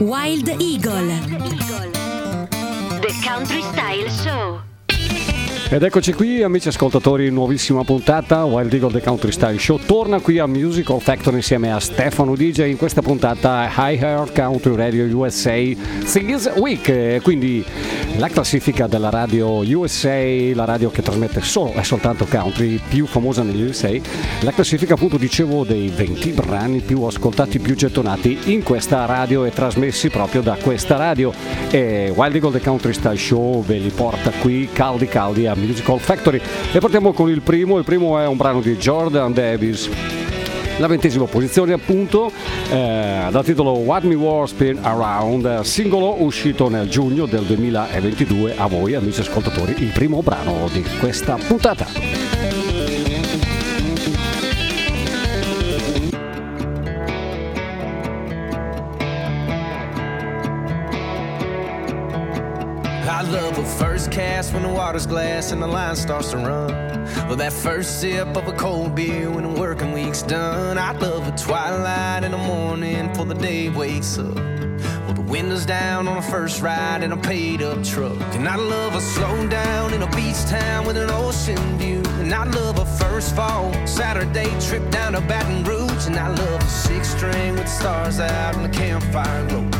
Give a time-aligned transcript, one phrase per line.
[0.00, 1.06] Wild Eagle.
[3.00, 4.65] The Country Style Show.
[5.68, 9.80] Ed eccoci qui amici ascoltatori, nuovissima puntata, Wild Eagle The Country Style Show.
[9.84, 14.76] Torna qui a Musical Factory insieme a Stefano DJ in questa puntata High Heart Country
[14.76, 17.64] Radio USA This Week, quindi
[18.16, 20.22] la classifica della radio USA,
[20.54, 23.90] la radio che trasmette solo e soltanto country, più famosa negli USA,
[24.42, 29.50] la classifica appunto dicevo dei 20 brani più ascoltati, più gettonati in questa radio e
[29.50, 31.32] trasmessi proprio da questa radio.
[31.70, 35.98] E Wild Eagle The Country Style Show ve li porta qui caldi caldi a Musical
[35.98, 36.40] Factory.
[36.72, 39.88] E partiamo con il primo, il primo è un brano di Jordan Davis.
[40.78, 42.30] La ventesima posizione appunto
[42.70, 48.66] eh, dal titolo What Me War Spin Around singolo uscito nel giugno del 2022 a
[48.66, 52.36] voi amici ascoltatori il primo brano di questa puntata
[64.04, 66.70] cast when the water's glass and the line starts to run.
[67.26, 70.76] Well, that first sip of a cold beer when the working week's done.
[70.76, 74.34] I love a twilight in the morning before the day wakes up.
[74.34, 78.20] Well, the windows down on a first ride in a paid up truck.
[78.34, 82.02] And I love a slow down in a beach town with an ocean view.
[82.20, 86.06] And I love a first fall Saturday trip down to Baton Rouge.
[86.06, 89.70] And I love a six string with stars out and the campfire glow.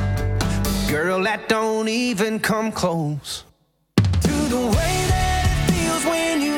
[0.89, 3.45] Girl, that don't even come close
[4.49, 6.56] the way that it feels when you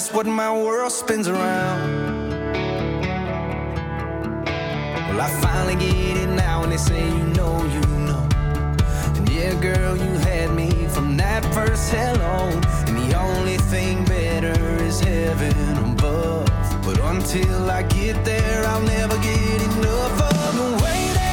[0.00, 2.30] That's what my world spins around.
[5.08, 8.26] Well, I finally get it now, and they say you know, you know.
[9.16, 12.48] And yeah, girl, you had me from that first hello.
[12.86, 16.48] And the only thing better is heaven above.
[16.82, 21.12] But until I get there, I'll never get enough of the way.
[21.12, 21.29] that's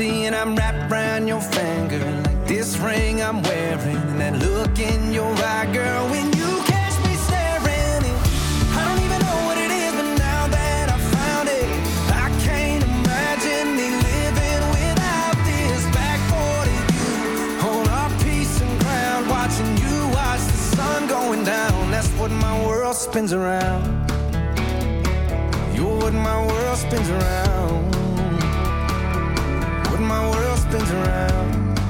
[0.00, 5.12] and I'm wrapped around your finger like this ring I'm wearing and that look in
[5.12, 8.00] your eye, girl, when you catch me staring.
[8.72, 11.68] I don't even know what it is, but now that I found it,
[12.08, 19.28] I can't imagine me living without this back 40 view on our piece of ground,
[19.28, 21.90] watching you watch the sun going down.
[21.90, 23.84] That's what my world spins around.
[25.76, 27.61] You're what my world spins around.
[30.72, 31.80] Spins around.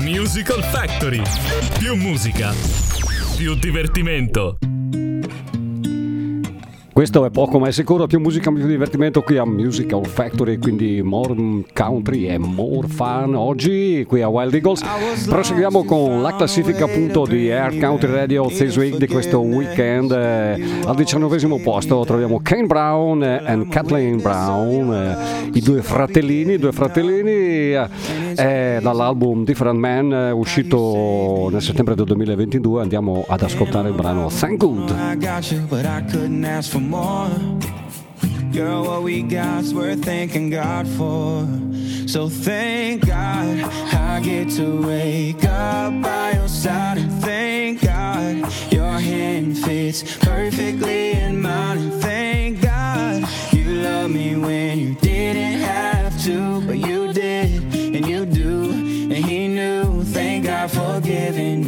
[0.00, 1.22] Musical Factory.
[1.78, 2.52] Più musica,
[3.36, 4.58] più divertimento.
[7.04, 11.02] Questo è poco ma è sicuro, più musica, più divertimento qui a Musical Factory, quindi
[11.02, 11.34] more
[11.74, 14.82] country e more fun oggi qui a Wild Eagles.
[15.28, 20.12] Proseguiamo con la classifica appunto di Air Country Radio This Week di questo weekend.
[20.12, 26.72] Eh, al diciannovesimo posto troviamo Kane Brown e Kathleen Brown, eh, i due fratellini, due
[26.72, 27.74] fratellini
[28.34, 32.80] eh, dall'album Different Man uscito nel settembre del 2022.
[32.80, 34.94] Andiamo ad ascoltare il brano Thank Good.
[36.94, 37.28] More.
[38.52, 41.48] Girl, what we got's worth thanking God for.
[42.06, 43.58] So thank God
[43.92, 48.32] I get to wake up by your side and thank God
[48.72, 55.60] your hand fits perfectly in mine and thank God you love me when you didn't
[55.62, 60.04] have to, but you did and you do and He knew.
[60.04, 61.64] Thank God for giving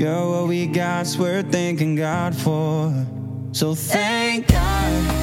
[0.00, 2.90] Girl, what we got's worth thanking God for.
[3.52, 5.19] So thank God.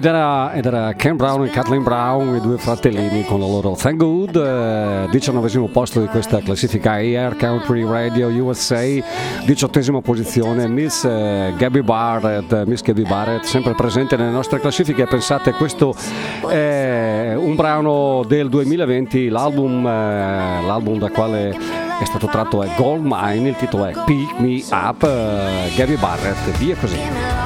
[0.00, 3.76] Ed era, ed era, Ken Brown e Kathleen Brown, i due fratellini con la loro
[3.78, 8.80] Thank Good, eh, posto di questa classifica Air Country Radio USA,
[9.44, 15.04] 18 posizione Miss eh, Gabby Barrett, eh, Miss Gabby Barrett, sempre presente nelle nostre classifiche.
[15.04, 15.94] Pensate, questo
[16.48, 23.04] è un brano del 2020, l'album, eh, l'album da quale è stato tratto è Gold
[23.04, 27.39] Mine, il titolo è Pick Me Up, eh, Gabby Barrett, via così.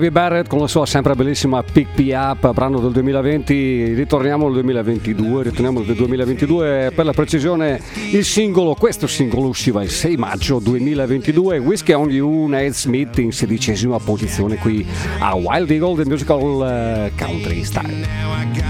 [0.00, 4.54] Debbie Barrett con la sua sempre bellissima Pick Me Up, brano del 2020, ritorniamo al
[4.54, 7.78] 2022, ritorniamo al 2022 per la precisione
[8.10, 13.30] il singolo, questo singolo usciva il 6 maggio 2022, Whiskey on You, Nate Smith in
[13.30, 14.86] sedicesima posizione qui
[15.18, 18.69] a Wild Eagle, The musical eh, country style.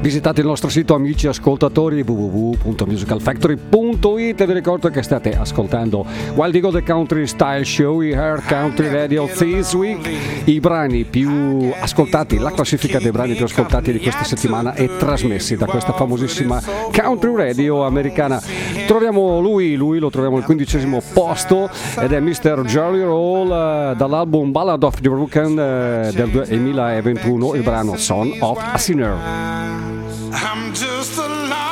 [0.00, 6.80] Visitate il nostro sito amici ascoltatori www.musicalfactory.it e vi ricordo che state ascoltando Wild Eagle
[6.80, 10.00] The Country Style Show, i Hair Country Radio This Week,
[10.46, 15.56] i brani più ascoltati, la classifica dei brani più ascoltati di questa settimana e trasmessi
[15.56, 18.40] da questa famosissima Country Radio americana.
[18.86, 21.68] Troviamo lui, lui lo troviamo al quindicesimo posto
[22.00, 22.62] ed è Mr.
[22.64, 28.58] Jolly Roll uh, dall'album Ballad of the Broken uh, del 2021, il brano Son of
[28.72, 29.89] a Sinner.
[30.32, 31.69] I'm just a long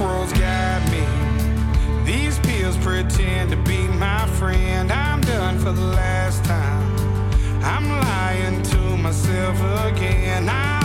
[0.00, 1.04] Roads guide me.
[2.04, 4.92] These pills pretend to be my friend.
[4.92, 6.96] I'm done for the last time.
[7.62, 10.48] I'm lying to myself again.
[10.48, 10.75] I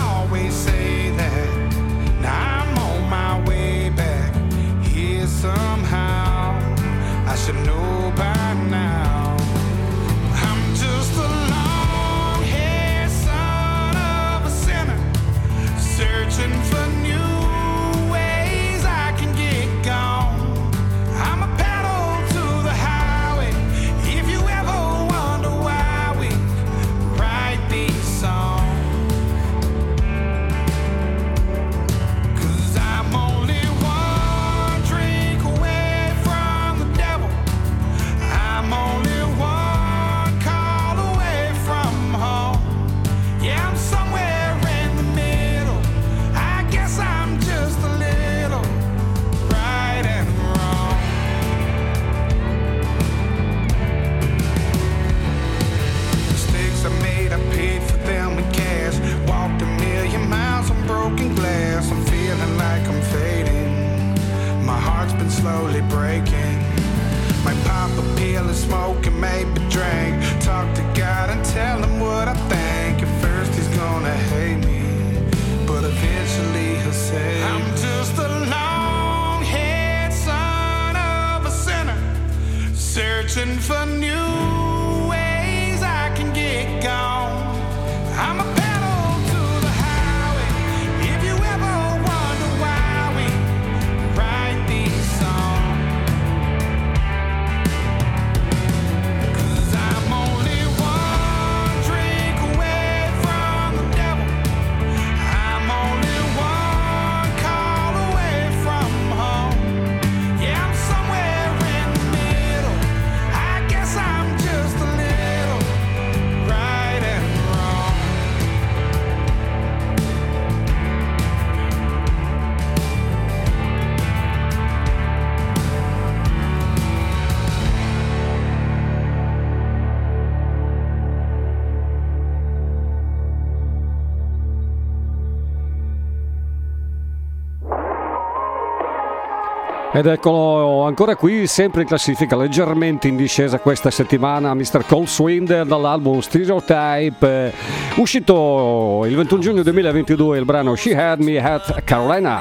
[139.94, 144.86] Ed eccolo ancora qui, sempre in classifica, leggermente in discesa questa settimana, Mr.
[144.86, 147.52] Cole Swinder dall'album Stereotype, eh,
[147.96, 152.40] uscito il 21 giugno 2022 il brano She Had Me at Carolina.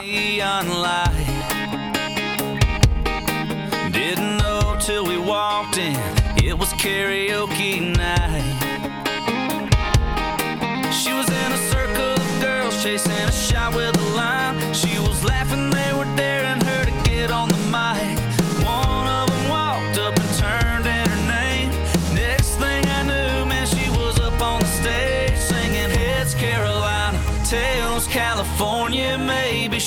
[10.91, 14.00] She was in a circle of girls chasing a shot with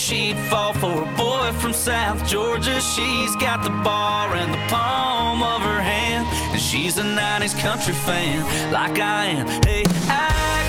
[0.05, 2.79] she'd fall for a boy from South Georgia.
[2.79, 7.95] She's got the bar in the palm of her hand, and she's a 90s country
[7.95, 9.47] fan like I am.
[9.62, 10.63] Hey, I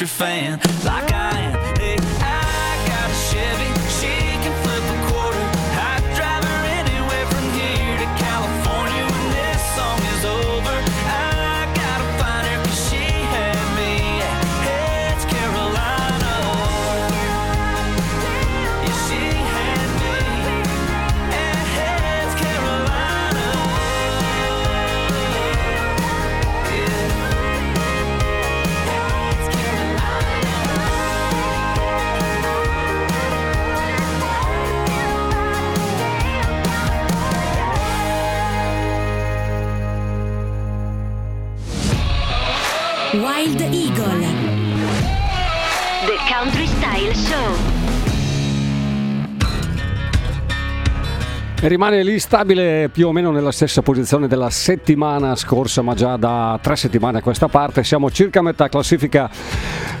[0.00, 0.69] your fan.
[51.70, 56.58] rimane lì stabile più o meno nella stessa posizione della settimana scorsa, ma già da
[56.60, 59.30] tre settimane a questa parte siamo circa a metà classifica.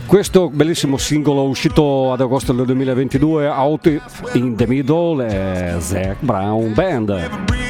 [0.04, 4.00] Questo bellissimo singolo uscito ad agosto del 2022, Out
[4.32, 7.69] in the Middle, è Zach Brown Band.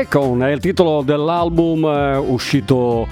[0.00, 3.08] Icon è il titolo dell'album eh, uscito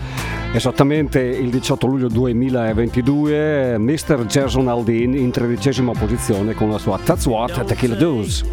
[0.52, 4.26] esattamente il 18 luglio 2022, Mr.
[4.26, 8.44] Jason Aldin in tredicesima posizione con la sua That's What Tequila Does.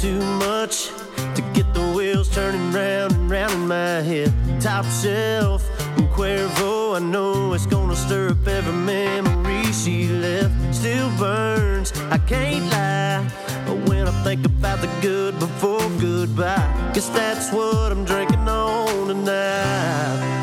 [0.00, 0.90] Too much
[1.34, 4.32] to get the wheels turning round and round in my head.
[4.60, 5.73] Top shelf
[6.14, 6.94] Cuervo.
[6.94, 10.54] I know it's gonna stir up every memory she left.
[10.72, 13.28] Still burns, I can't lie.
[13.66, 19.08] But when I think about the good before goodbye, guess that's what I'm drinking on
[19.08, 20.33] tonight.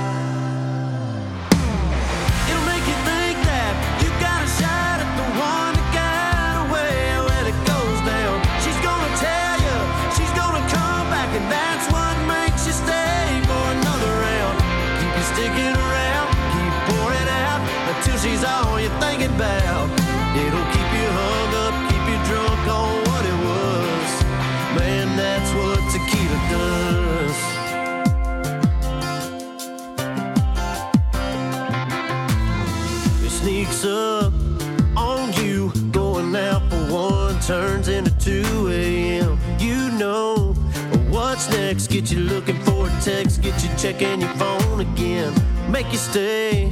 [41.42, 41.88] what's next.
[41.88, 45.34] Get you looking for a text, get you checking your phone again.
[45.72, 46.72] Make you stay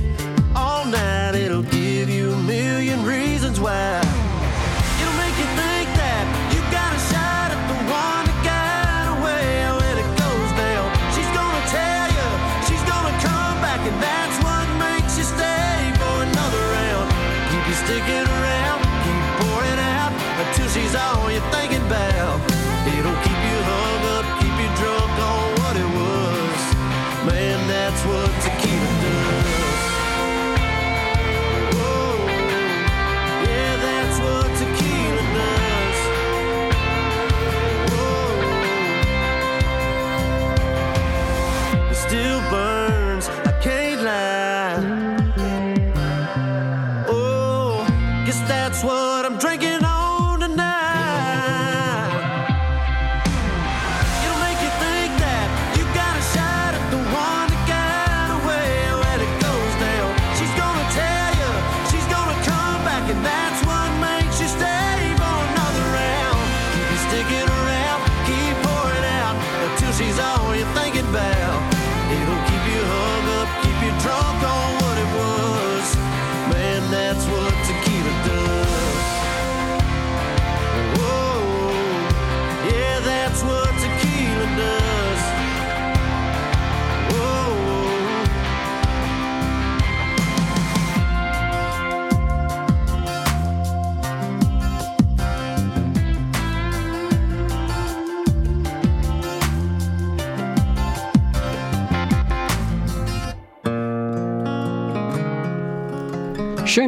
[0.55, 4.18] all night, it'll give you a million reasons why.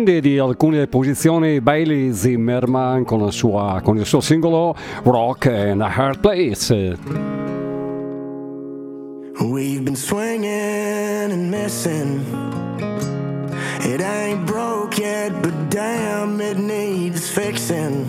[0.02, 5.92] prende di alcune posizioni Bailey Zimmerman con, sua, con il suo singolo Rock and a
[5.96, 6.98] Hard Place.
[9.42, 12.22] We've been swinging and missing.
[13.84, 18.08] It ain't broke yet, but damn, it needs fixing.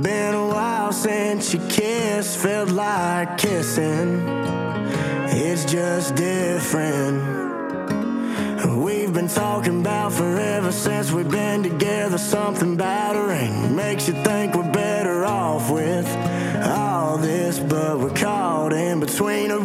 [0.00, 4.22] Been a while since you kissed, felt like kissing.
[5.30, 7.23] It's just different.
[9.34, 12.18] talking about forever since we've been together.
[12.18, 16.06] Something battering makes you think we're better off with
[16.64, 19.58] all this, but we're caught in between a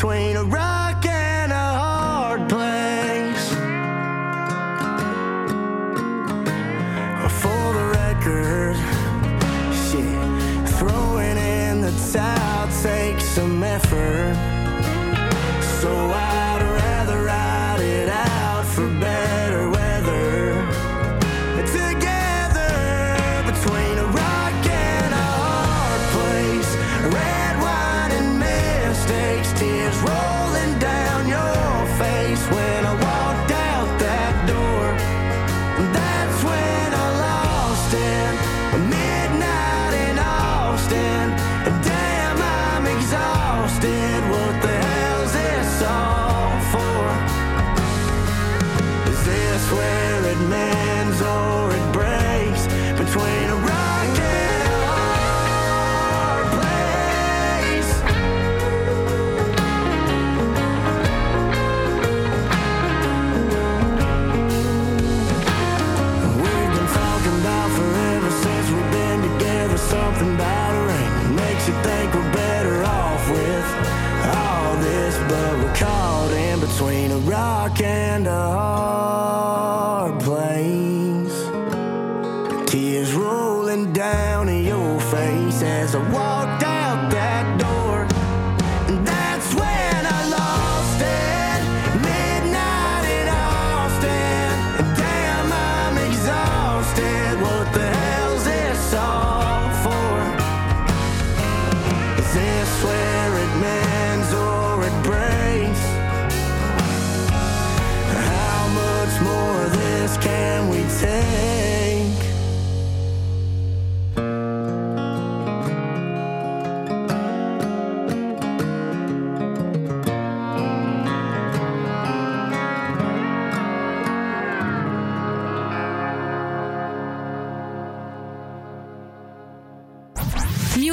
[0.00, 3.48] between a rock and a hard place.
[7.42, 8.76] For the record,
[9.84, 14.29] shit, throwing in the towel takes some effort.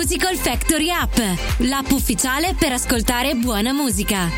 [0.10, 1.18] Musical Factory App,
[1.68, 4.30] l'app ufficiale per ascoltare buona musica.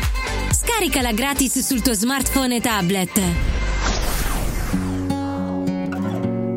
[0.50, 3.20] Scaricala gratis sul tuo smartphone e tablet.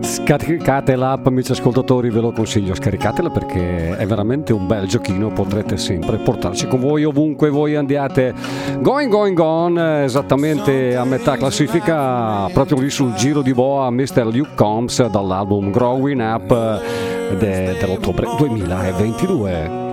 [0.02, 5.78] Scaricate l'app amici ascoltatori, ve lo consiglio, scaricatela perché è veramente un bel giochino, potrete
[5.78, 8.34] sempre portarci con voi ovunque voi andiate.
[8.80, 14.26] Going going gone, esattamente a metà classifica, proprio lì sul giro di boa, Mr.
[14.26, 19.92] Luke Combs dall'album Growing Up de- dell'ottobre 2022.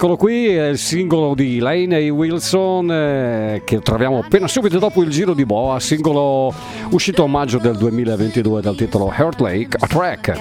[0.00, 5.02] Eccolo qui, è il singolo di Lane e Wilson eh, che troviamo appena subito dopo
[5.02, 6.54] il giro di Boa, singolo
[6.92, 10.32] uscito a maggio del 2022 dal titolo Heart Lake, a track.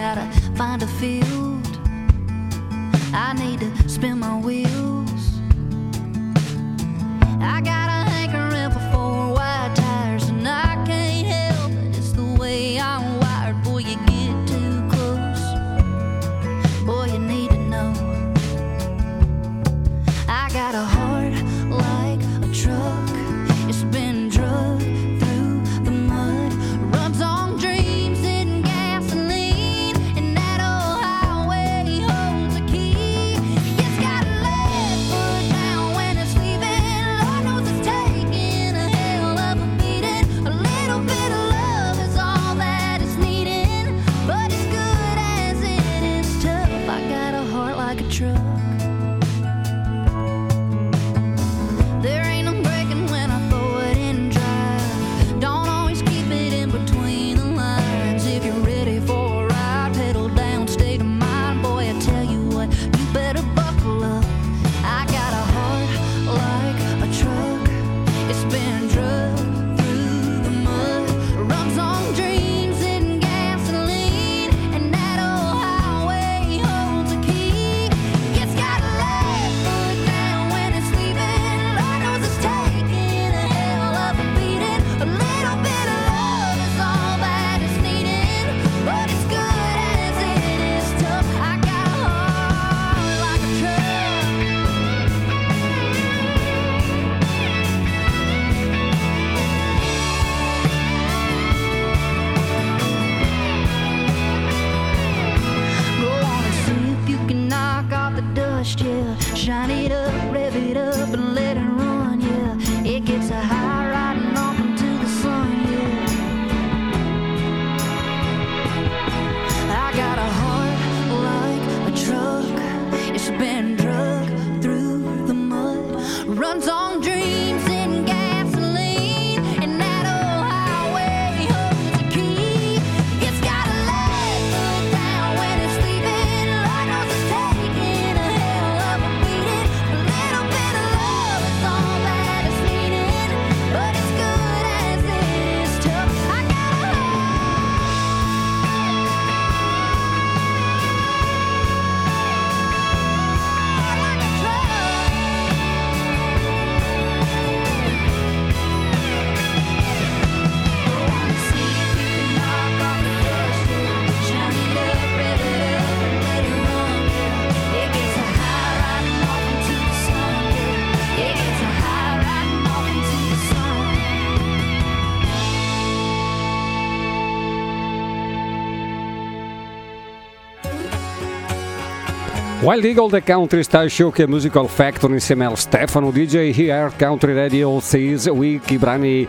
[182.70, 186.92] Wild Eagle The Country Style Show che è Musical Factory insieme al Stefano DJ Here
[186.96, 189.28] Country Radio Seas Week i brani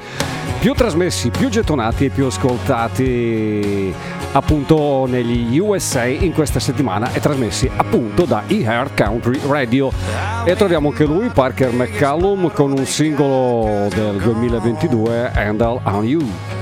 [0.59, 3.95] più trasmessi, più gettonati e più ascoltati
[4.33, 9.91] appunto negli USA in questa settimana e trasmessi appunto da eHeart Country Radio.
[10.45, 16.60] E troviamo anche lui Parker McCallum con un singolo del 2022 Handle on You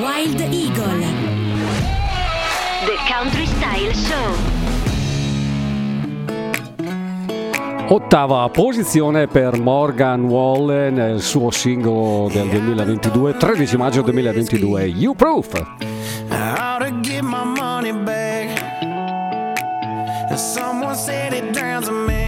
[0.00, 1.04] Wild Eagle.
[2.84, 4.34] The Country Style Show.
[7.88, 15.52] Ottava posizione per Morgan Wall nel suo singolo del 2022, 13 maggio 2022, You Proof.
[16.28, 18.50] How to get my money back.
[20.36, 22.25] Someone said it drowns a memory.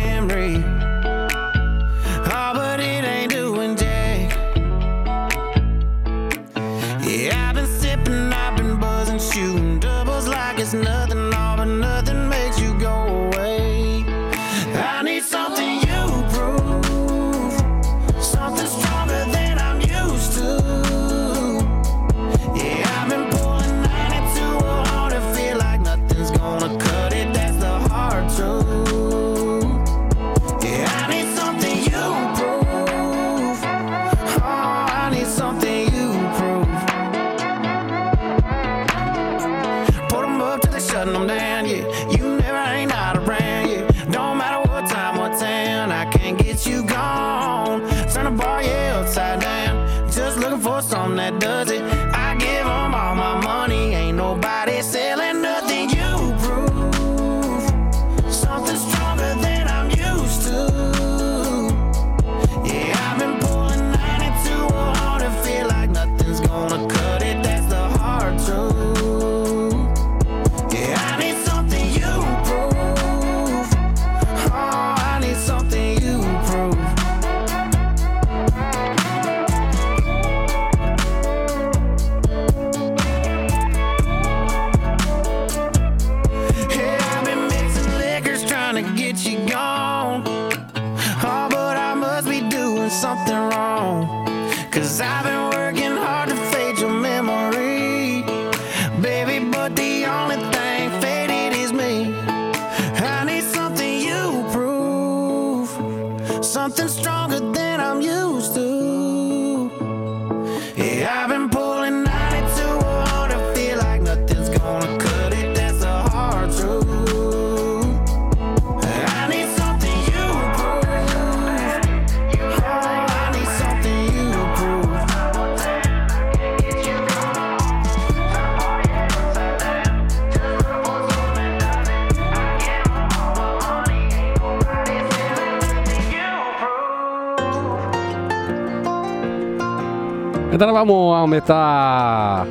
[140.78, 142.46] Eravamo a metà,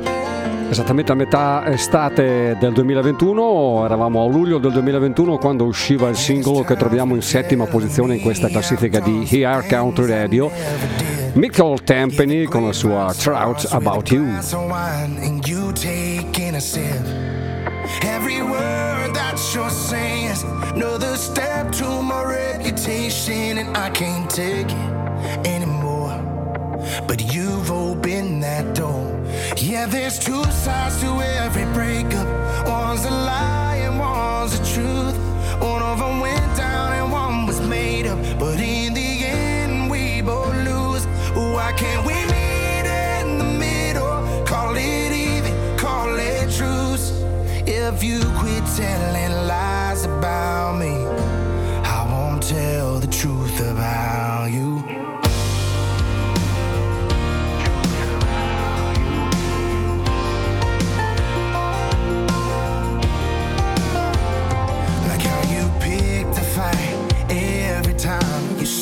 [0.68, 6.62] esattamente a metà estate del 2021, eravamo a luglio del 2021 quando usciva il singolo
[6.62, 10.50] che troviamo in settima posizione in questa classifica di Here Country Radio,
[11.34, 14.26] Michael Tempany con la sua Trout About You.
[18.02, 24.70] Every word that you're saying is another step to my reputation, and I can't take
[24.70, 25.77] it anymore.
[27.08, 29.18] But you've opened that door.
[29.56, 32.28] Yeah, there's two sides to every breakup.
[32.68, 35.16] One's a lie and one's the truth.
[35.58, 38.18] One of them went down and one was made up.
[38.38, 41.06] But in the end, we both lose.
[41.34, 44.44] Why can't we meet in the middle?
[44.44, 47.10] Call it even, call it truce.
[47.66, 50.97] If you quit telling lies about me,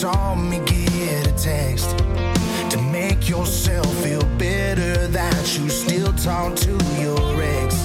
[0.07, 1.99] saw me get a text
[2.71, 7.85] to make yourself feel better that you still talk to your ex.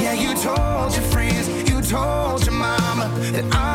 [0.00, 3.69] Yeah, you told your friends, you told your mama that I'm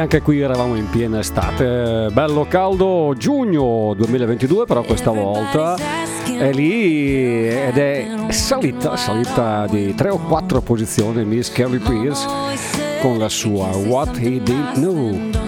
[0.00, 5.76] anche qui eravamo in piena estate, bello caldo giugno 2022 però questa volta
[6.24, 12.26] è lì ed è salita, salita di 3 o 4 posizioni Miss Carrie Pierce
[13.02, 15.39] con la sua What He Didn't Know.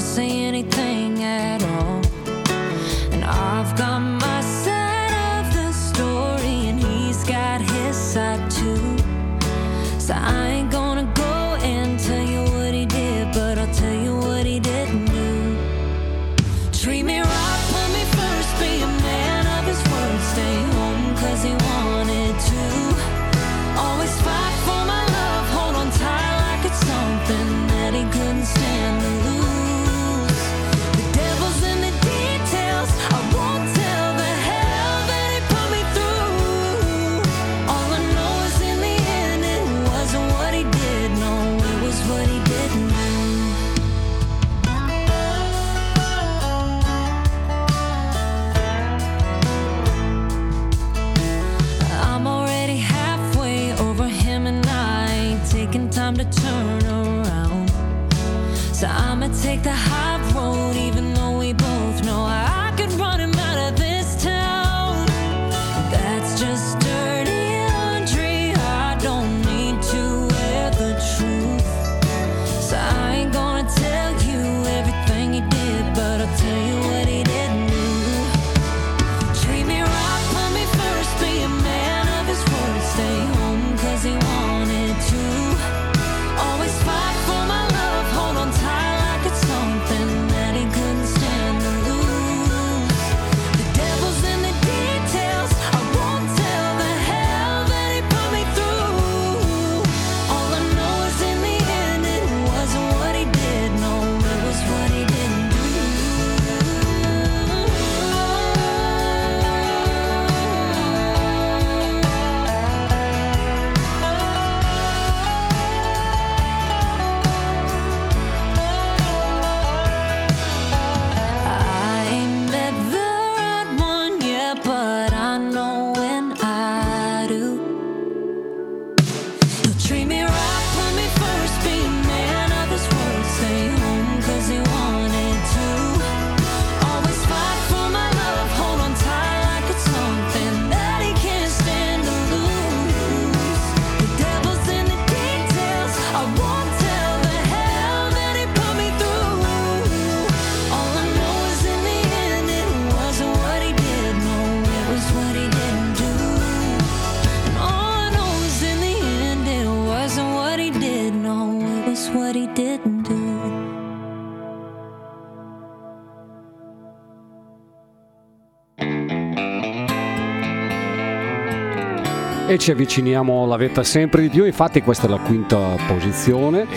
[172.62, 176.68] ci avviciniamo alla vetta sempre di più, infatti questa è la quinta posizione,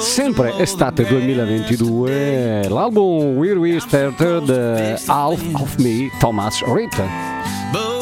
[0.00, 4.48] sempre estate 2022, l'album Where We Started
[5.04, 6.96] Half of Me, Thomas Reed.
[7.70, 8.00] But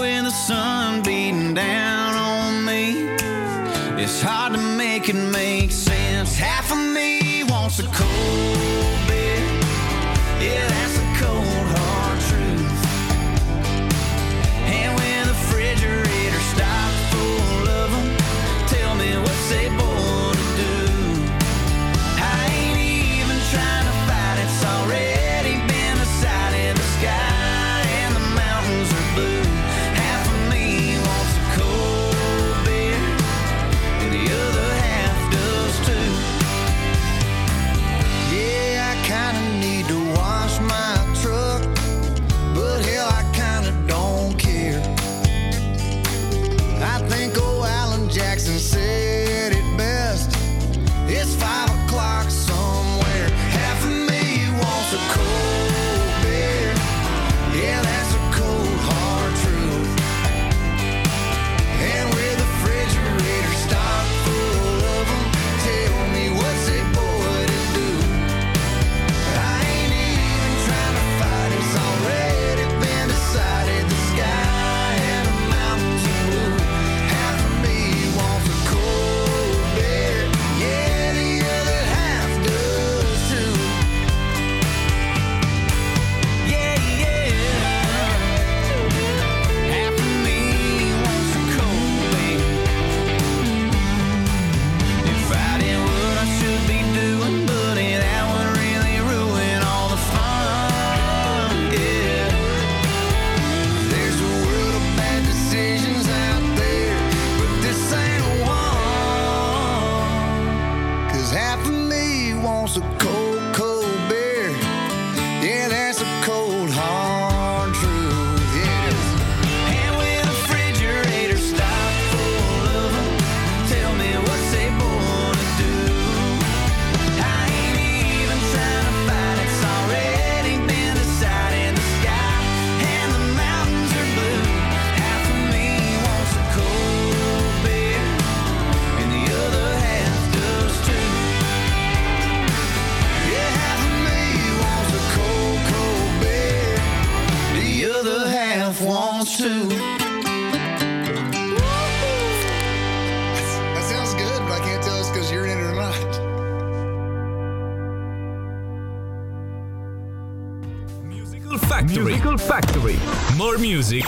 [163.88, 164.04] music,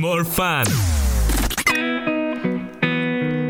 [0.00, 0.64] more fun.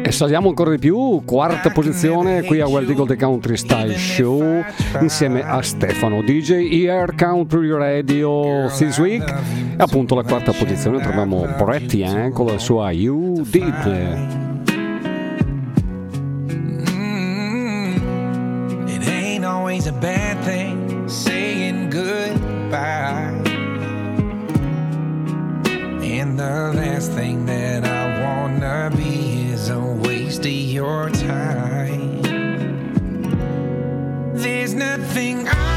[0.07, 4.63] E saliamo ancora di più, quarta posizione qui a Wild Eagle The Country Style Show
[5.01, 9.23] insieme a Stefano, DJ Ear Country Radio This Week.
[9.23, 14.43] E appunto la quarta posizione troviamo Brett Young con la sua You Did.
[19.45, 23.24] always a bad thing saying goodbye.
[26.75, 32.23] Last thing that I wanna be is a waste of your time.
[34.35, 35.74] There's nothing I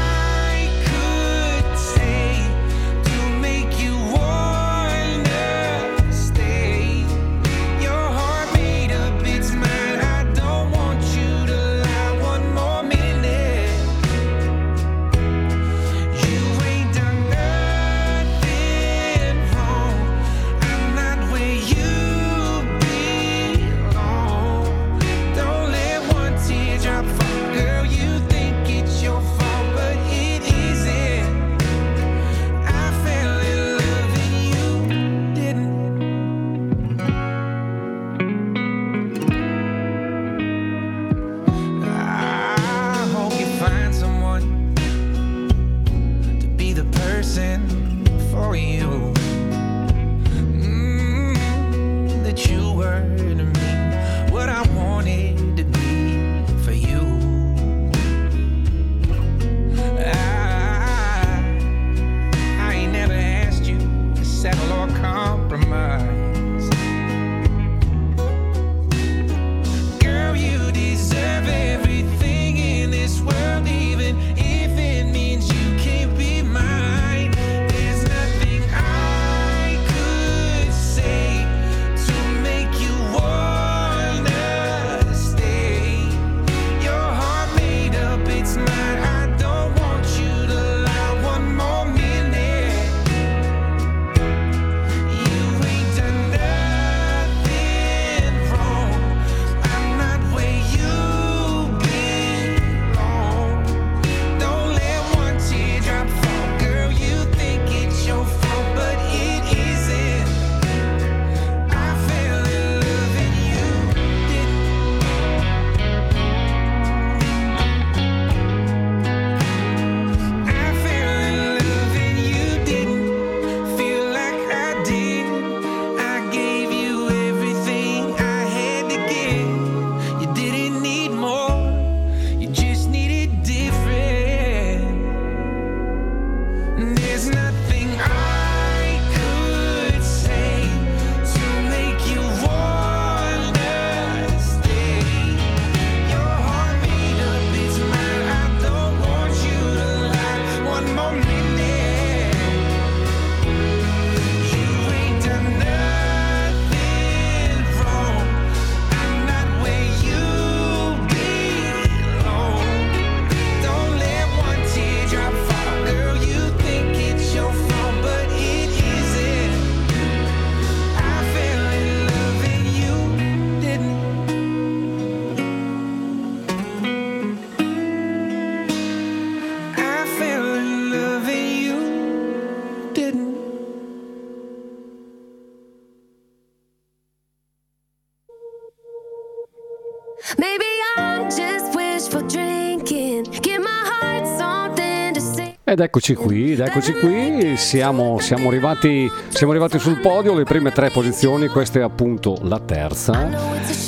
[195.78, 200.72] Ed eccoci qui, ed eccoci qui, siamo, siamo, arrivati, siamo, arrivati, sul podio, le prime
[200.72, 203.28] tre posizioni, questa è appunto la terza.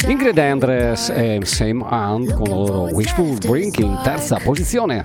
[0.07, 5.05] Ingrid Andres e Sam Hunt con la loro Wishful Drinking, terza posizione.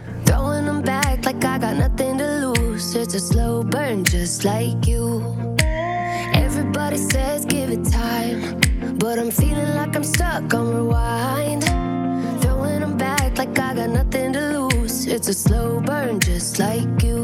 [6.35, 8.59] Everybody says give it time,
[8.97, 10.94] but I'm feeling like I'm stuck on rewind.
[15.27, 17.14] A slow burn just like you.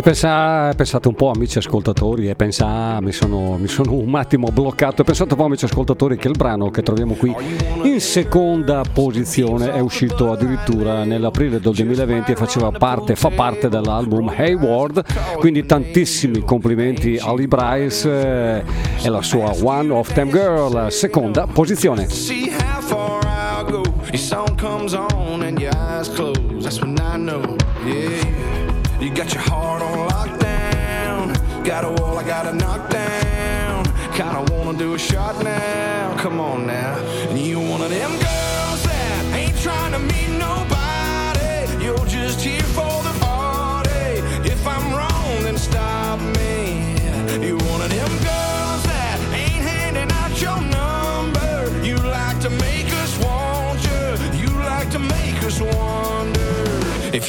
[0.00, 4.48] E pensa, pensate un po', amici ascoltatori, e pensate, mi sono, mi sono, un attimo
[4.50, 5.02] bloccato.
[5.02, 7.36] E pensate un po', amici ascoltatori, che il brano che troviamo qui
[7.82, 14.32] in seconda posizione è uscito addirittura nell'aprile del 2020 e faceva parte, fa parte dell'album
[14.34, 15.04] Hayward.
[15.36, 18.64] Quindi tantissimi complimenti a Lee Bryce eh,
[19.02, 22.08] e la sua One of Them Girl, seconda posizione.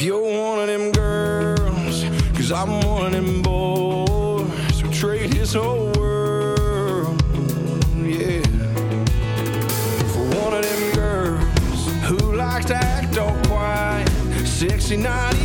[0.02, 5.92] you're one of them girls, cause I'm one of them boys who trade his whole
[5.92, 7.22] world,
[7.96, 8.42] yeah.
[10.12, 14.08] For one of them girls who likes to act all quiet,
[14.44, 15.41] sexy, not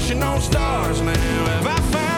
[0.00, 1.12] crashing on stars now.
[1.12, 2.09] I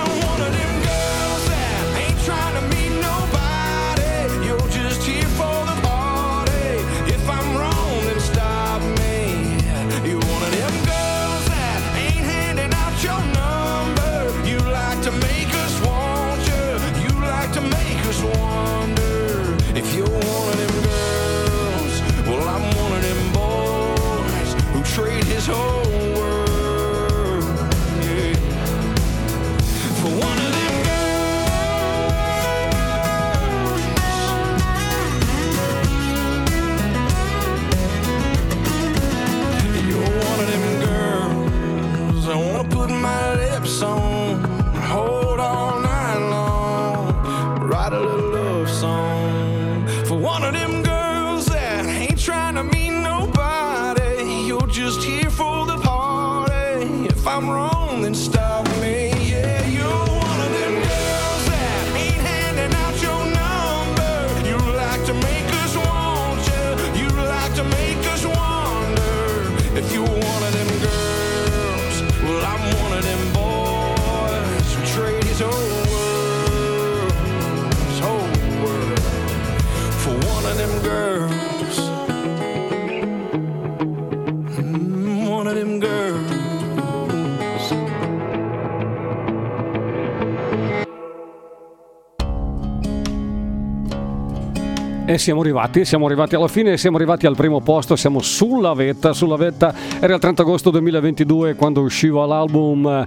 [95.13, 99.13] E siamo arrivati, siamo arrivati alla fine, siamo arrivati al primo posto, siamo sulla vetta,
[99.13, 103.07] sulla vetta, era il 30 agosto 2022 quando usciva l'album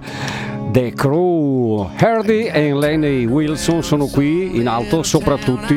[0.70, 1.90] The Crew.
[1.96, 5.74] Hardy e Lenny Wilson sono qui in alto, soprattutto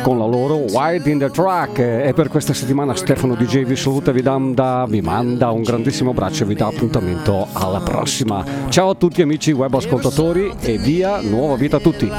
[0.00, 1.78] con la loro Wild in the Track.
[1.80, 6.44] E per questa settimana Stefano DJ vi saluta, vi, da, vi manda un grandissimo abbraccio
[6.44, 8.42] e vi dà appuntamento alla prossima.
[8.70, 12.10] Ciao a tutti amici web ascoltatori e via, nuova vita a tutti.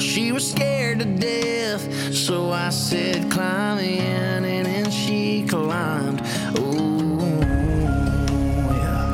[0.00, 6.22] She was scared to death, so I said, climb in, and then she climbed.
[6.58, 7.38] Ooh,
[8.74, 9.06] yeah.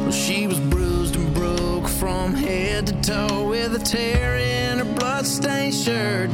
[0.00, 4.94] Well, she was bruised and broke from head to toe with a tear in her
[4.94, 6.30] bloodstained shirt.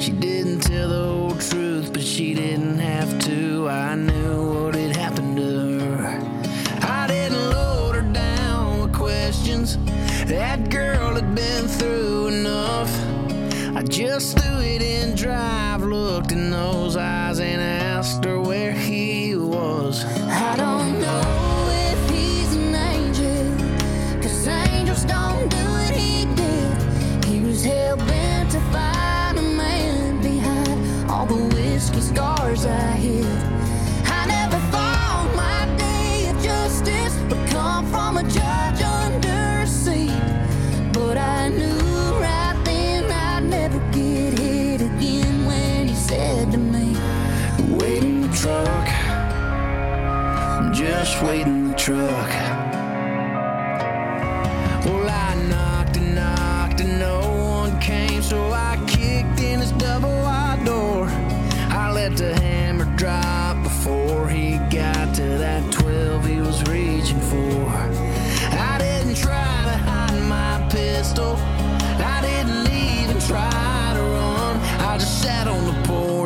[0.00, 3.68] She didn't tell the whole truth, but she didn't have to.
[3.68, 4.11] I knew
[11.34, 12.90] been through enough.
[13.74, 14.36] I just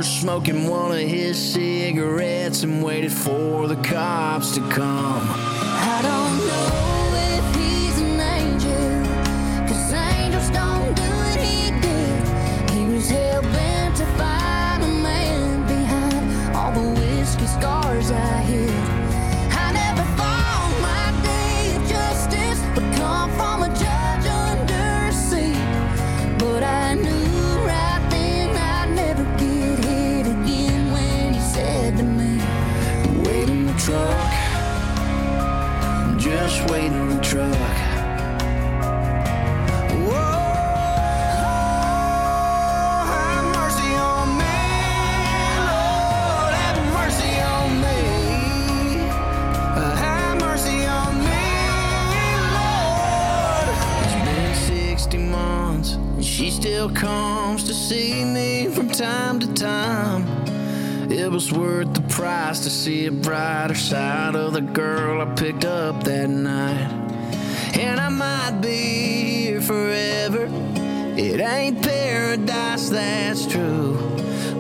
[0.07, 5.36] smoking one of his cigarettes and waited for the cops to come.
[61.51, 66.03] Was worth the price to see a brighter side of the girl I picked up
[66.05, 66.91] that night.
[67.77, 70.49] And I might be here forever.
[71.17, 73.97] It ain't paradise, that's true.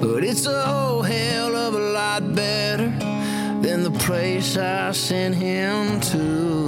[0.00, 2.90] But it's a whole hell of a lot better
[3.62, 6.65] than the place I sent him to.